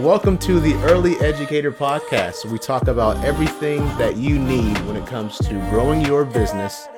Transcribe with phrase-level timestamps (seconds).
[0.00, 2.46] Welcome to the Early Educator Podcast.
[2.46, 6.88] We talk about everything that you need when it comes to growing your business,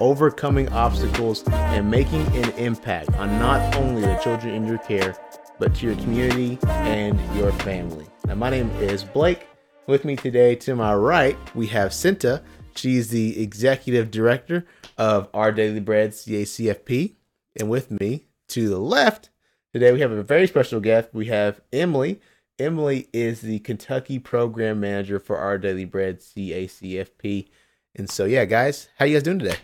[0.00, 5.16] overcoming obstacles, and making an impact on not only the children in your care,
[5.58, 8.06] but to your community and your family.
[8.26, 9.46] Now, my name is Blake.
[9.86, 12.42] With me today, to my right, we have Cinta.
[12.76, 14.66] She's the executive director
[14.98, 17.14] of Our Daily Bread CACFP.
[17.58, 19.30] And with me to the left,
[19.72, 21.08] today we have a very special guest.
[21.14, 22.20] We have Emily.
[22.62, 27.48] Emily is the Kentucky program manager for Our Daily Bread CACFP.
[27.96, 29.56] And so, yeah, guys, how you guys doing today?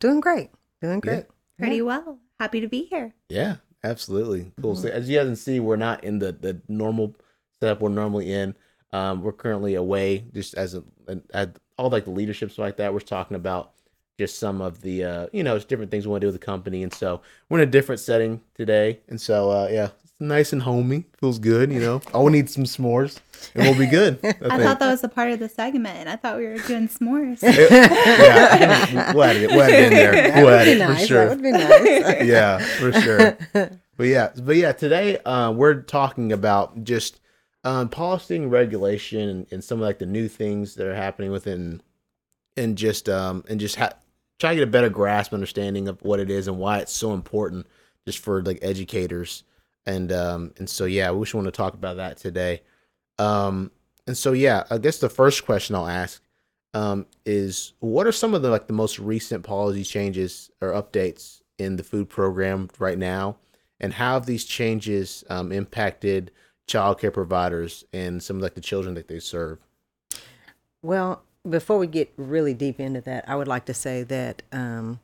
[0.00, 0.50] Doing great.
[0.82, 1.26] Doing great.
[1.26, 1.58] Yeah.
[1.58, 2.18] Pretty well.
[2.40, 3.14] Happy to be here.
[3.28, 4.50] Yeah, absolutely.
[4.60, 4.74] Cool.
[4.74, 7.14] So as you guys can see, we're not in the, the normal
[7.60, 8.56] setup we're normally in.
[8.92, 10.82] Um, we're currently away just as a,
[11.32, 12.92] at all like the leaderships like that.
[12.92, 13.74] We're talking about
[14.18, 16.40] just some of the uh, you know, just different things we want to do with
[16.40, 16.82] the company.
[16.82, 19.00] And so we're in a different setting today.
[19.08, 21.04] And so uh, yeah, it's nice and homey.
[21.18, 22.00] Feels good, you know.
[22.12, 23.18] All we need some s'mores
[23.54, 24.18] and we'll be good.
[24.22, 26.08] I, I, thought that was a part of the segment.
[26.08, 27.38] I thought we were doing s'mores.
[27.42, 30.12] It- yeah, we'll add it, we'll add it in there.
[30.12, 31.00] That We'll would add be it nice.
[31.00, 31.24] for sure.
[31.24, 32.24] That would be nice.
[32.26, 33.38] yeah, for sure.
[33.96, 37.20] But yeah, but yeah, today uh, we're talking about just
[37.64, 41.30] um, policy and regulation and, and some of like the new things that are happening
[41.30, 41.82] within,
[42.56, 43.92] and just um and just ha-
[44.38, 47.12] try to get a better grasp, understanding of what it is and why it's so
[47.12, 47.66] important,
[48.06, 49.44] just for like educators
[49.86, 52.62] and um and so yeah, we just want to talk about that today.
[53.18, 53.70] Um
[54.06, 56.22] and so yeah, I guess the first question I'll ask
[56.74, 61.40] um is what are some of the like the most recent policy changes or updates
[61.58, 63.36] in the food program right now,
[63.78, 66.30] and how have these changes um, impacted
[66.66, 69.58] childcare providers and some of like the children that they serve?
[70.82, 75.00] Well, before we get really deep into that, I would like to say that um,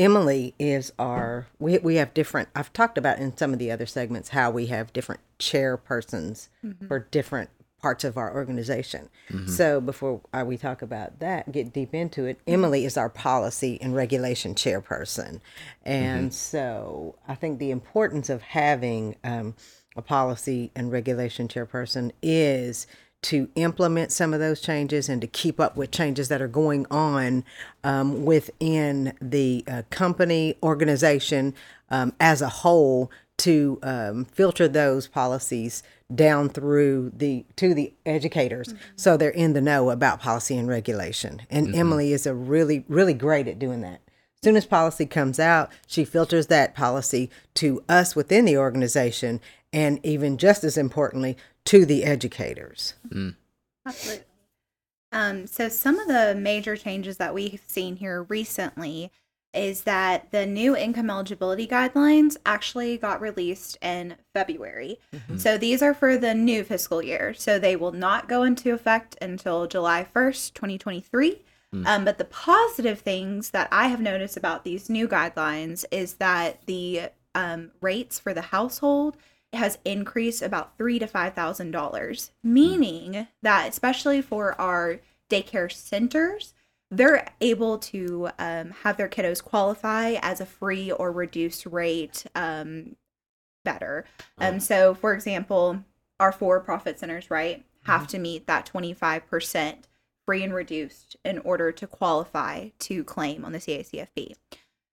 [0.00, 1.46] Emily is our.
[1.58, 2.48] We we have different.
[2.56, 6.48] I've talked about in some of the other segments how we have different chairpersons
[6.88, 7.50] for different
[7.82, 9.10] parts of our organization.
[9.46, 13.78] So before uh, we talk about that, get deep into it, Emily is our policy
[13.80, 15.40] and regulation chairperson,
[15.84, 19.54] and so I think the importance of having um,
[19.96, 22.86] a policy and regulation chairperson is
[23.22, 26.86] to implement some of those changes and to keep up with changes that are going
[26.90, 27.44] on
[27.84, 31.54] um, within the uh, company organization
[31.90, 35.82] um, as a whole to um, filter those policies
[36.14, 38.74] down through the to the educators.
[38.96, 41.42] So they're in the know about policy and regulation.
[41.50, 44.00] And emily is a really really great at doing that.
[44.42, 49.40] As soon as policy comes out, she filters that policy to us within the organization
[49.72, 51.36] and even just as importantly,
[51.66, 52.94] to the educators.
[53.86, 54.24] Absolutely.
[55.12, 59.10] Um, so some of the major changes that we've seen here recently
[59.52, 64.98] is that the new income eligibility guidelines actually got released in February.
[65.38, 67.34] So these are for the new fiscal year.
[67.34, 71.42] So they will not go into effect until July 1st, 2023.
[71.86, 76.64] Um, but the positive things that I have noticed about these new guidelines is that
[76.66, 79.16] the um, rates for the household
[79.52, 86.54] has increased about three to five thousand dollars, meaning that especially for our daycare centers,
[86.90, 92.96] they're able to um, have their kiddos qualify as a free or reduced rate um,
[93.64, 94.04] better.
[94.38, 95.84] Um, so, for example,
[96.18, 99.88] our for-profit centers, right, have to meet that twenty-five percent
[100.26, 104.34] free and reduced in order to qualify to claim on the CACFP.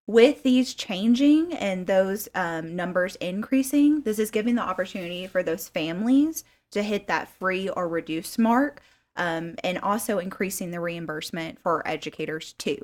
[0.08, 5.68] With these changing and those um, numbers increasing, this is giving the opportunity for those
[5.68, 8.82] families to hit that free or reduced mark
[9.18, 12.78] um, and also increasing the reimbursement for educators too.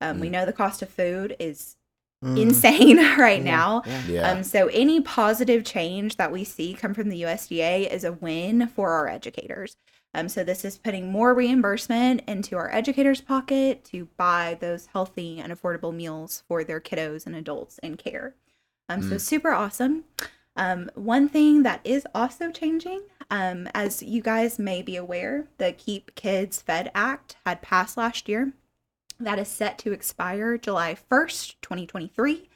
[0.00, 1.76] Um, We know the cost of food is
[2.22, 3.82] insane right now.
[4.08, 4.30] Yeah.
[4.30, 8.68] Um, so any positive change that we see come from the USDA is a win
[8.68, 9.76] for our educators.
[10.14, 15.40] Um, so this is putting more reimbursement into our educators' pocket to buy those healthy
[15.40, 18.34] and affordable meals for their kiddos and adults in care.
[18.88, 20.04] Um, So super awesome.
[20.54, 23.00] Um, one thing that is also changing,
[23.30, 28.28] um, as you guys may be aware, the Keep Kids Fed Act had passed last
[28.28, 28.52] year.
[29.18, 32.50] That is set to expire July 1st, 2023.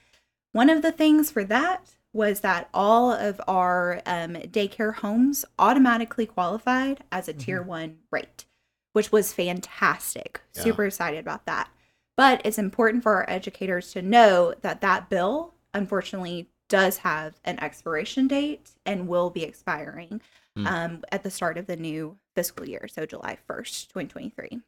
[0.52, 6.26] One of the things for that was that all of our um, daycare homes automatically
[6.26, 8.44] qualified as a tier one rate,
[8.92, 10.40] which was fantastic.
[10.54, 10.62] Yeah.
[10.62, 11.68] Super excited about that.
[12.16, 17.60] But it's important for our educators to know that that bill, unfortunately, does have an
[17.60, 20.20] expiration date and will be expiring
[20.56, 20.66] Mm.
[20.66, 24.62] um, at the start of the new fiscal year, so July 1st, 2023.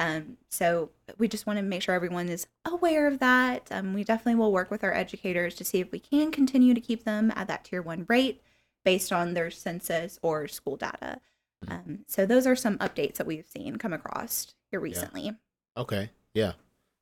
[0.00, 0.88] Um, so
[1.18, 3.68] we just want to make sure everyone is aware of that.
[3.70, 6.80] Um, we definitely will work with our educators to see if we can continue to
[6.80, 8.40] keep them at that tier one rate
[8.82, 11.20] based on their census or school data.
[11.68, 15.34] Um, so those are some updates that we've seen come across here recently.
[15.76, 16.08] Okay.
[16.32, 16.52] Yeah.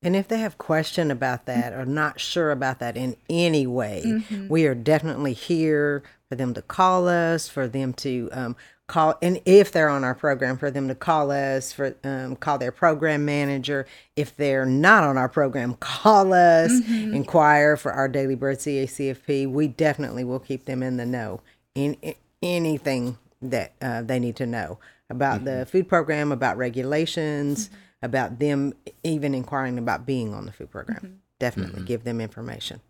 [0.02, 4.02] And if they have question about that or not sure about that in any way,
[4.04, 4.48] Mhm.
[4.48, 8.56] we are definitely here for them to call us, for them to um,
[8.88, 12.58] call, and if they're on our program, for them to call us, for um, call
[12.58, 13.86] their program manager.
[14.16, 17.14] If they're not on our program, call us, Mhm.
[17.14, 19.46] inquire for our Daily Bread CACFP.
[19.46, 21.40] We definitely will keep them in the know
[21.76, 24.78] in, in anything that uh, they need to know
[25.10, 27.70] about the food program, about regulations,
[28.02, 28.72] about them
[29.04, 31.20] even inquiring about being on the food program.
[31.38, 32.80] Definitely give them information.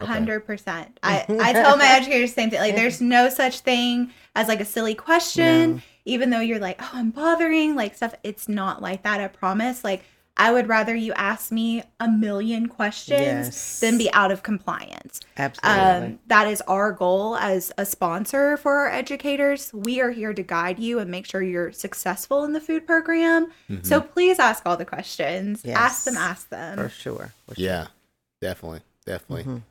[0.00, 0.98] Hundred percent.
[1.02, 2.60] I I tell my educators the same thing.
[2.60, 5.80] Like, there's no such thing as like a silly question, No.
[6.04, 8.14] even though you're like, oh, I'm bothering, like stuff.
[8.24, 9.20] It's not like that.
[9.20, 9.84] I promise.
[9.84, 10.04] Like,
[10.34, 13.80] I would rather you ask me a million questions Yes.
[13.80, 15.20] than be out of compliance.
[15.36, 15.80] Absolutely.
[16.08, 19.70] Um, that is our goal as a sponsor for our educators.
[19.74, 23.52] We are here to guide you and make sure you're successful in the food program.
[23.82, 25.64] So please ask all the questions.
[25.66, 26.16] Ask them.
[26.16, 26.78] Ask them.
[26.78, 27.32] for sure.
[27.46, 27.64] For sure.
[27.64, 27.86] Yeah.
[28.40, 28.80] Definitely.
[29.06, 29.44] Definitely.
[29.44, 29.62] Mhm.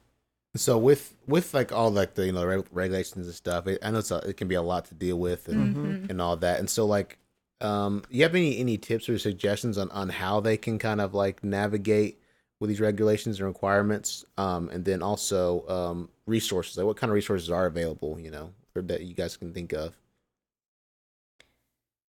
[0.56, 3.92] So with with like all like the you know reg- regulations and stuff, it, I
[3.92, 6.10] know it's a, it can be a lot to deal with and Mhm.
[6.10, 6.60] and all that.
[6.60, 7.18] And so like,
[7.62, 11.14] um, you have any any tips or suggestions on on how they can kind of
[11.14, 12.20] like navigate
[12.60, 14.26] with these regulations and requirements?
[14.38, 16.76] Um, and then also um resources.
[16.78, 18.20] Like what kind of resources are available?
[18.20, 19.96] You know, or that you guys can think of.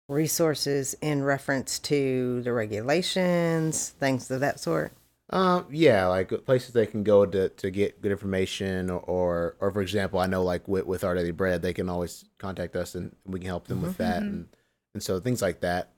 [0.08, 4.92] Resources in reference to the regulations, things of that sort.
[5.30, 9.70] Um, yeah, like places they can go to, to get good information, or, or or
[9.72, 12.94] for example, I know like with, with our daily bread, they can always contact us
[12.94, 14.26] and we can help them with that, Mhm.
[14.28, 14.48] and
[14.94, 15.90] and so things like that.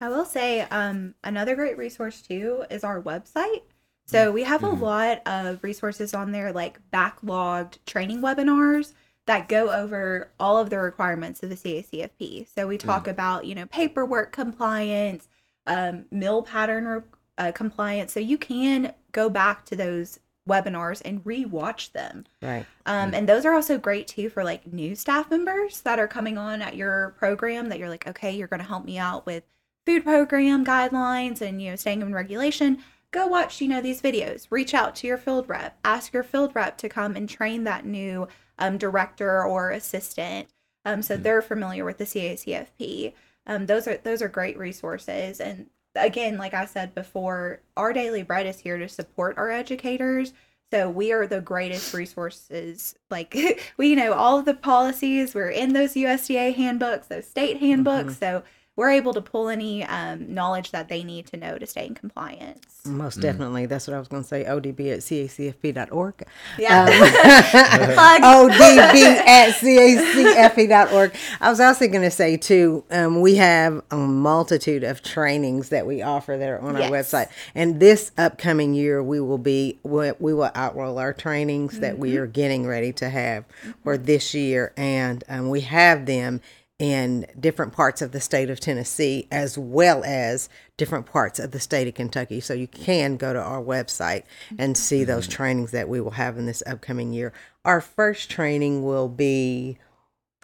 [0.00, 3.62] I will say um, another great resource too is our website.
[4.06, 4.80] So we have a Mhm.
[4.80, 8.94] lot of resources on there, like backlogged training webinars
[9.26, 12.44] that go over all of the requirements of the CACFP.
[12.44, 15.28] So we talk about you know paperwork compliance,
[15.66, 17.02] um, meal pattern re-
[17.38, 18.12] uh, compliance.
[18.12, 22.24] So you can go back to those webinars and re-watch them.
[22.42, 22.66] Right.
[22.86, 26.38] Um, and those are also great too for like new staff members that are coming
[26.38, 29.44] on at your program that you're like, okay, you're going to help me out with
[29.86, 32.78] food program guidelines and, you know, staying in regulation.
[33.10, 34.46] Go watch, you know, these videos.
[34.50, 35.78] Reach out to your field rep.
[35.84, 40.48] Ask your field rep to come and train that new um, director or assistant.
[40.84, 43.14] Um, so they're familiar with the CACFP.
[43.46, 45.40] Um, those are those are great resources.
[45.40, 50.32] And again, like I said before, our daily bread is here to support our educators.
[50.70, 52.94] So we are the greatest resources.
[53.10, 53.36] Like
[53.76, 55.34] we know all of the policies.
[55.34, 58.14] We're in those USDA handbooks, those state handbooks.
[58.14, 58.24] Mm-hmm.
[58.24, 58.42] So
[58.78, 61.96] we're able to pull any um, knowledge that they need to know to stay in
[61.96, 62.86] compliance.
[62.86, 63.66] Most definitely.
[63.66, 64.44] That's what I was going to say.
[64.44, 66.24] ODB at cacfp.org.
[66.60, 66.84] Yeah.
[66.84, 68.52] Um, Plug.
[68.52, 71.12] ODB at cacfp.org.
[71.40, 75.84] I was also going to say, too, um, we have a multitude of trainings that
[75.84, 77.30] we offer that are on our website.
[77.56, 82.16] And this upcoming year, we will be, we we will outroll our trainings that we
[82.16, 83.44] are getting ready to have
[83.82, 84.72] for this year.
[84.76, 86.40] And um, we have them
[86.78, 91.58] in different parts of the state of Tennessee as well as different parts of the
[91.58, 92.40] state of Kentucky.
[92.40, 94.22] So you can go to our website
[94.58, 95.32] and see those mm-hmm.
[95.32, 97.32] trainings that we will have in this upcoming year.
[97.64, 99.78] Our first training will be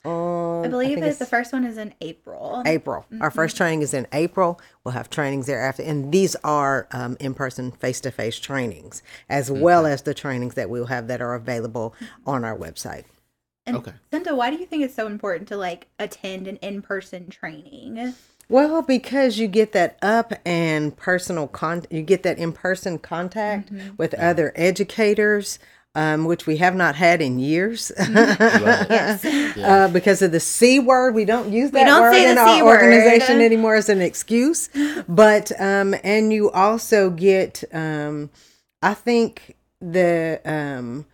[0.05, 2.63] on I believe that the first one is in April.
[2.67, 3.07] April.
[3.21, 3.35] Our mm-hmm.
[3.35, 4.61] first training is in April.
[4.83, 9.93] We'll have trainings thereafter, and these are um, in-person, face-to-face trainings, as well mm-hmm.
[9.93, 11.95] as the trainings that we'll have that are available
[12.27, 13.05] on our website.
[13.67, 13.93] And Okay.
[14.13, 18.15] Cinta, why do you think it's so important to like attend an in-person training?
[18.49, 23.71] Well, because you get that up and personal con, you get that in person contact
[23.97, 25.59] with other educators,
[25.95, 27.91] um, which we have not had in years.
[27.99, 32.57] uh, because of the c word, we don't use that don't word in the our
[32.59, 32.83] C word.
[32.83, 34.69] organization anymore as an excuse.
[35.09, 38.29] But um, and you also get, um,
[38.83, 41.07] I think the um,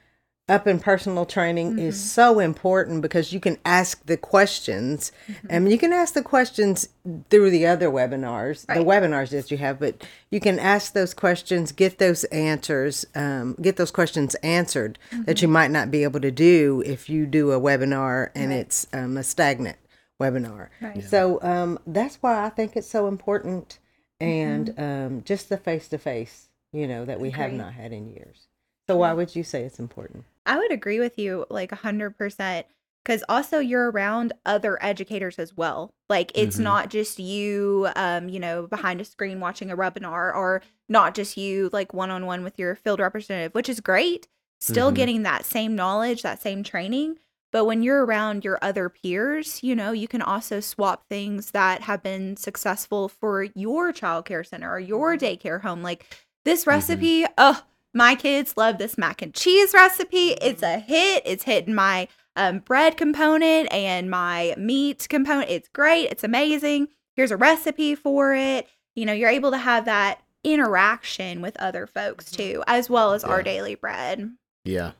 [0.50, 2.06] up in personal training is Mm-hmm.
[2.20, 5.46] so important because you can ask the questions Mm-hmm.
[5.50, 6.88] and you can ask the questions
[7.30, 11.72] through the other webinars the webinars that you have but you can ask those questions
[11.72, 16.30] get those answers um, get those questions answered that you might not be able to
[16.30, 18.50] do if you do a webinar and Mm-hmm.
[18.50, 18.60] Right.
[18.60, 19.78] it's um, a stagnant
[20.20, 21.02] webinar Right.
[21.02, 23.78] so um, that's why i think it's so important
[24.20, 24.82] and Mm-hmm.
[25.16, 28.46] um, just the face-to-face you know that we have not had in years
[28.90, 32.64] so why would you say it's important I would agree with you like 100%
[33.04, 35.90] because also you're around other educators as well.
[36.08, 36.64] Like it's Mhm.
[36.64, 41.36] not just you, um, you know, behind a screen watching a webinar or not just
[41.36, 44.28] you like one on one with your field representative, which is great.
[44.60, 44.94] Still Mhm.
[44.96, 47.18] getting that same knowledge, that same training.
[47.52, 51.82] But when you're around your other peers, you know, you can also swap things that
[51.82, 55.82] have been successful for your childcare center or your daycare home.
[55.82, 56.06] Like
[56.44, 57.62] this recipe, oh,
[57.94, 60.30] my kids love this mac and cheese recipe.
[60.40, 61.22] It's a hit.
[61.26, 65.50] It's hitting my um, bread component and my meat component.
[65.50, 66.06] It's great.
[66.10, 66.88] It's amazing.
[67.16, 68.68] Here's a recipe for it.
[68.94, 73.24] You know, you're able to have that interaction with other folks too, as well as
[73.24, 74.30] our daily bread.
[74.64, 74.92] Yeah,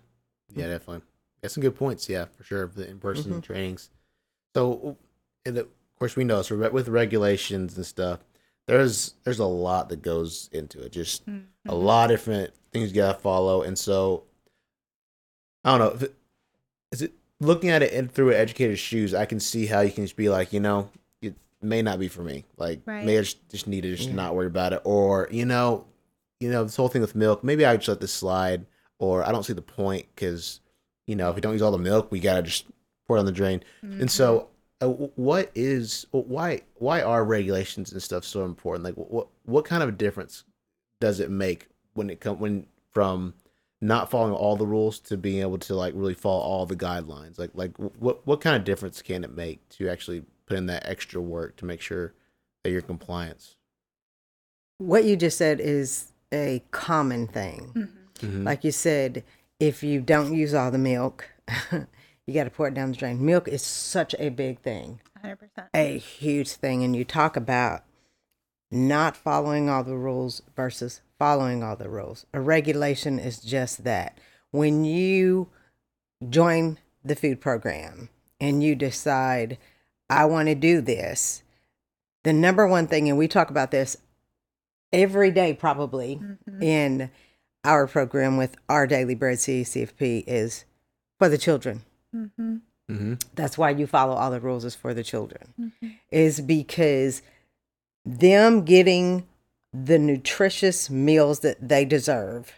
[0.55, 1.03] yeah, definitely.
[1.41, 2.09] That's some good points.
[2.09, 2.67] Yeah, for sure.
[2.67, 3.43] The in-person Mhm.
[3.43, 3.91] trainings.
[4.55, 4.97] So,
[5.47, 5.69] and of
[5.99, 8.21] course, we know so with regulations and stuff,
[8.71, 10.93] there's there's a lot that goes into it.
[10.93, 11.45] Just a Mhm.
[11.83, 14.25] lot of different things you gotta follow, and so
[15.65, 15.95] I don't know.
[15.97, 16.15] If it,
[16.93, 19.13] is it looking at it in, through an educator's shoes?
[19.15, 22.09] I can see how you can just be like, you know, it may not be
[22.09, 22.45] for me.
[22.57, 23.05] Like, Right.
[23.05, 24.15] maybe I just, just need to just Yeah.
[24.15, 25.87] not worry about it, or you know,
[26.39, 27.45] you know, this whole thing with milk.
[27.45, 28.67] Maybe I just let this slide,
[28.99, 30.61] or I don't see the point because
[31.07, 32.67] you know, if we don't use all the milk, we gotta just
[33.09, 33.65] pour it on the drain.
[33.85, 34.03] Mhm.
[34.03, 34.49] And so,
[34.81, 38.85] uh, what is why why are regulations and stuff so important?
[38.85, 40.45] Like, what what kind of difference
[41.01, 43.35] does it make when it come when from
[43.83, 47.39] not following all the rules to being able to like really follow all the guidelines?
[47.39, 50.87] Like, like what what kind of difference can it make to actually put in that
[50.87, 52.15] extra work to make sure
[52.63, 53.57] that you're compliance?
[54.79, 57.73] What you just said is a common thing.
[57.75, 57.89] Mhm.
[58.21, 58.45] Mhm.
[58.45, 59.25] Like you said,
[59.59, 61.29] if you don't use all the milk,
[62.27, 63.25] you got to pour it down the drain.
[63.25, 65.69] Milk is such a big thing, 100%.
[65.75, 66.83] a huge thing.
[66.85, 67.85] And you talk about
[68.71, 72.27] not following all the rules versus following all the rules.
[72.33, 74.19] A regulation is just that.
[74.53, 75.49] When you
[76.29, 78.09] join the food program
[78.41, 79.59] and you decide,
[80.09, 81.43] I want to do this,
[82.25, 83.97] the number one thing, and we talk about this
[84.93, 86.63] every day probably Mhm.
[86.63, 87.11] in
[87.65, 90.65] our program with our daily bread CCFP is
[91.19, 91.83] for the children.
[92.15, 92.61] Mhm.
[92.91, 93.23] Mhm.
[93.35, 95.55] That's why you follow all the rules is for the children.
[95.59, 95.95] Mhm.
[96.11, 97.23] Is because
[98.05, 99.27] them getting
[99.73, 102.53] the nutritious meals that they deserve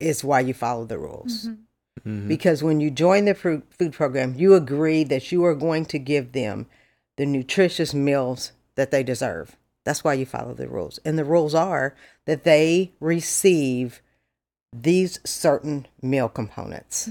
[0.00, 1.46] is why you follow the rules.
[1.46, 1.58] Mhm.
[2.04, 2.28] Mhm.
[2.28, 5.98] Because when you join the food food program, you agree that you are going to
[5.98, 6.66] give them
[7.16, 9.56] the nutritious meals that they deserve.
[9.84, 10.98] That's why you follow the rules.
[11.04, 11.94] And the rules are
[12.24, 14.00] that they receive
[14.72, 17.10] these certain meal components.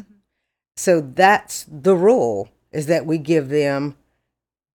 [0.80, 3.98] So that's the rule is that we give them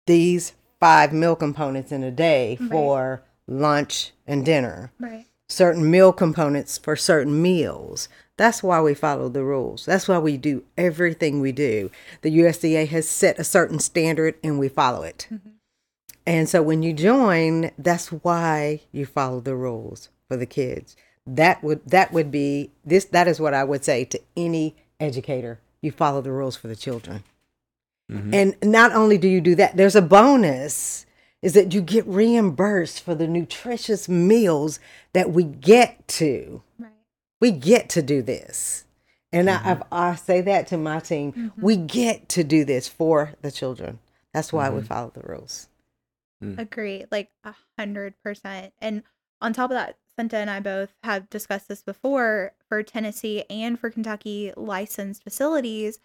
[0.05, 2.69] these five meal components in a day Right.
[2.69, 5.27] for lunch and dinner Right.
[5.47, 8.09] certain meal components for certain meals.
[8.35, 9.85] That's why we follow the rules.
[9.85, 11.89] That's why we do everything we do.
[12.21, 15.27] The USDA has set a certain standard and we follow it.
[15.31, 15.49] Mm-hmm.
[16.25, 20.97] And so when you join, that's why you follow the rules for the kids.
[21.25, 25.59] That would that would be this that is what I would say to any educator.
[25.83, 27.23] You follow the rules for the children.
[28.11, 28.33] Mhm.
[28.33, 31.05] And not only do you do that, there's a bonus
[31.41, 34.79] is that you get reimbursed for the nutritious meals
[35.11, 36.63] that we get to.
[36.79, 36.89] Right.
[37.41, 38.85] We get to do this.
[39.33, 41.51] And I, I've, I say that to my team.
[41.57, 43.99] We get to do this for the children.
[44.33, 44.87] That's why we Mhm.
[44.87, 45.67] follow the rules.
[46.57, 48.73] Agree, like a hundred percent.
[48.79, 49.03] And
[49.41, 53.79] on top of that, Cinta and I both have discussed this before for Tennessee and
[53.79, 55.99] for Kentucky licensed facilities,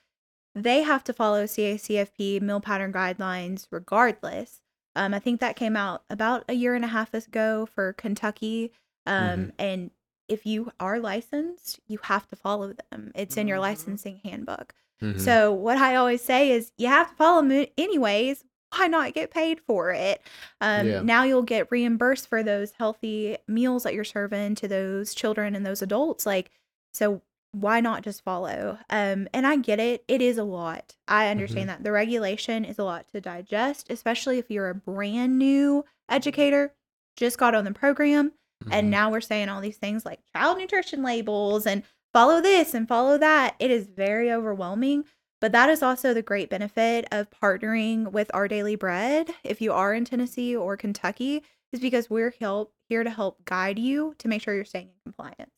[0.55, 4.61] they have to follow CACFP meal pattern guidelines regardless.
[4.97, 8.73] Um, I think that came out about a year and a half ago for Kentucky.
[9.07, 9.91] Um, and
[10.29, 13.13] if you are licensed, you have to follow them.
[13.15, 13.63] It's in your Mhm.
[13.63, 14.75] licensing handbook.
[15.01, 15.21] Mhm.
[15.21, 18.45] So what I always say is you have to follow them anyways.
[18.77, 20.21] Why not get paid for it?
[20.61, 21.01] Um, Yeah.
[21.03, 25.65] Now you'll get reimbursed for those healthy meals that you're serving to those children and
[25.65, 26.27] those adults.
[26.27, 26.51] Like,
[26.93, 27.23] so
[27.53, 28.79] why not just follow?
[28.91, 30.05] Um, and I get it.
[30.07, 30.97] It is a lot.
[31.09, 35.39] I understand that the regulation is a lot to digest, especially if you're a brand
[35.39, 36.75] new educator,
[37.17, 38.33] just got on the program,
[38.65, 38.69] Mhm.
[38.73, 42.87] and now we're saying all these things like child nutrition labels and follow this and
[42.87, 43.55] follow that.
[43.59, 45.05] It is very overwhelming.
[45.41, 49.31] But that is also the great benefit of partnering with Our Daily Bread.
[49.45, 53.79] If you are in Tennessee or Kentucky, is because we're help here to help guide
[53.79, 55.53] you to make sure you're staying in compliance.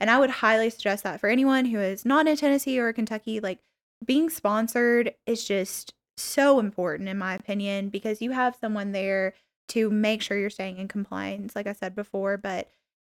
[0.00, 3.40] And I would highly suggest that for anyone who is not in Tennessee or Kentucky,
[3.40, 3.60] like
[4.04, 9.34] being sponsored is just so important in my opinion because you have someone there
[9.68, 12.36] to make sure you're staying in compliance, like I said before.
[12.36, 12.68] But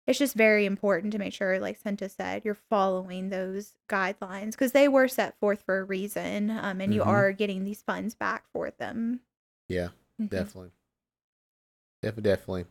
[0.08, 4.72] it's just very important to make sure, like Cinta said, you're following those guidelines because
[4.72, 7.08] they were set forth for a reason, um, and you Mhm.
[7.08, 9.22] are getting these funds back for them.
[9.68, 9.90] Yeah.
[10.20, 10.30] Mhm.
[10.30, 10.72] definitely
[12.02, 12.66] definitely definitely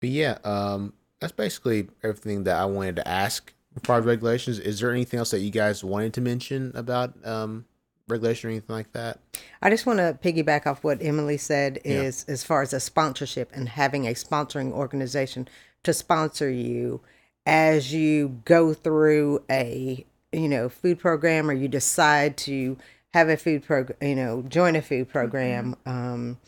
[0.00, 4.58] but yeah um that's basically everything that i wanted to ask as far as regulations
[4.58, 7.64] is there anything else that you guys wanted to mention about um
[8.06, 9.18] regulation or anything like that?
[9.62, 13.50] I just want to piggyback off what Emily said is as far as a sponsorship
[13.54, 15.48] and having a sponsoring organization
[15.84, 17.00] to sponsor you
[17.46, 22.76] as you go through a you know food program or you decide to
[23.12, 26.38] have a food program you know join a food program um,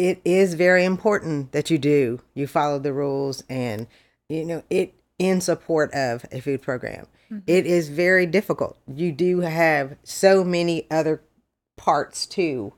[0.00, 2.20] it is very important that you do.
[2.32, 3.86] You follow the rules and
[4.30, 7.06] you know it in support of a food program.
[7.46, 8.78] It is very difficult.
[8.92, 11.22] You do have so many other
[11.76, 12.72] parts to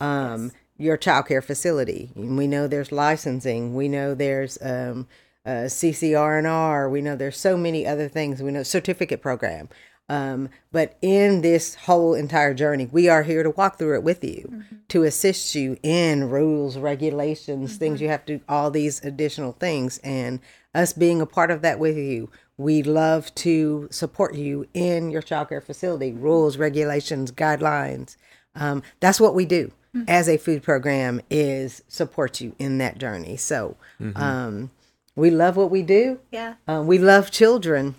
[0.00, 2.10] um, your child care facility.
[2.14, 3.74] We know there's licensing.
[3.74, 5.08] We know there's um,
[5.48, 6.90] uh, CCR&R.
[6.90, 8.42] We know there's so many other things.
[8.42, 9.70] We know certificate program.
[10.10, 14.22] Um, but in this whole entire journey, we are here to walk through it with
[14.22, 19.98] you, to assist you in rules, regulations, things you have to, all these additional things,
[19.98, 20.40] and
[20.74, 22.30] us being a part of that with you.
[22.56, 28.16] We love to support you in your child care facility, rules, regulations, guidelines.
[28.54, 29.72] Um, that's what we do
[30.08, 33.36] as a food program is support you in that journey.
[33.36, 33.76] So
[34.16, 34.70] um,
[35.18, 36.20] we love what we do.
[36.30, 36.54] Yeah.
[36.66, 37.94] Uh, we love children.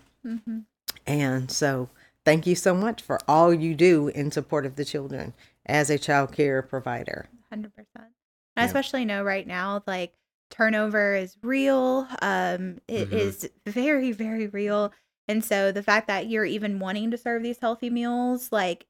[1.05, 1.89] And so
[2.25, 5.33] thank you so much for all you do in support of the children
[5.65, 7.29] as a child care provider.
[7.49, 8.11] Hundred percent.
[8.55, 10.13] I especially know right now, like
[10.51, 12.07] turnover is real.
[12.21, 13.13] Um, it Mhm.
[13.13, 14.91] is very, very real.
[15.27, 18.85] And so the fact that you're even wanting to serve these healthy meals, like,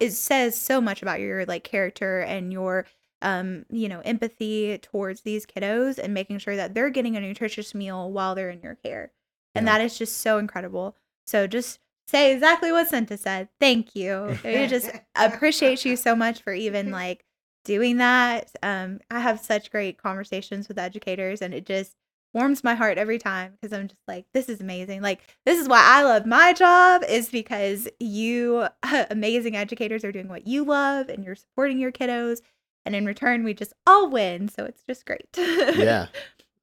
[0.00, 2.84] it says so much about your like character and your
[3.24, 7.74] um, you know, empathy towards these kiddos and making sure that they're getting a nutritious
[7.74, 9.10] meal while they're in your care.
[9.56, 9.78] And Yeah.
[9.78, 10.96] that is just so incredible.
[11.26, 13.48] So just say exactly what Santa said.
[13.58, 14.38] Thank you.
[14.44, 17.24] I just appreciate you so much for even like
[17.64, 18.50] doing that.
[18.62, 21.96] Um, I have such great conversations with educators, and it just
[22.34, 25.00] warms my heart every time because I'm just like, this is amazing.
[25.00, 28.66] Like, this is why I love my job, is because you,
[29.10, 32.40] amazing educators, are doing what you love and you're supporting your kiddos.
[32.86, 34.48] And in return, we just all win.
[34.48, 35.26] So it's just great.
[35.36, 36.06] yeah,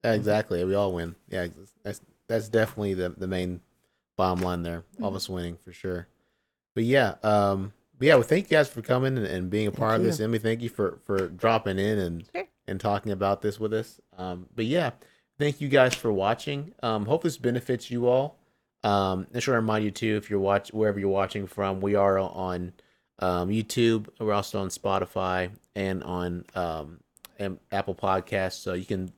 [0.04, 0.64] exactly.
[0.64, 1.16] We all win.
[1.30, 1.48] Yeah,
[1.84, 3.62] that's that's definitely the the main
[4.18, 4.84] bottom line there.
[5.02, 6.08] All of us winning for sure.
[6.76, 9.72] But yeah, um, but yeah, well, thank you guys for coming and, and being a
[9.72, 10.08] part of you.
[10.08, 10.20] this.
[10.20, 12.46] Emily, thank you for for dropping in and Sure.
[12.68, 14.00] and talking about this with us.
[14.18, 14.92] Um, but yeah,
[15.40, 16.74] thank you guys for watching.
[16.84, 18.38] Um, hope this benefits you all.
[18.84, 21.82] Um, I just want to remind you too, if you're watch wherever you're watching from,
[21.82, 22.74] we are on
[23.20, 24.08] um, YouTube.
[24.20, 27.00] We're also on Spotify and on um,
[27.40, 29.12] and Apple Podcasts, so you can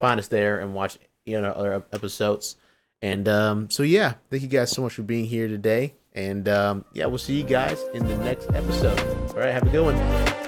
[0.00, 2.56] find us there and watch you know other episodes.
[3.02, 5.94] And um, so yeah, thank you guys so much for being here today.
[6.14, 8.98] And um, yeah, we'll see you guys in the next episode.
[9.30, 10.45] All right, have a good one.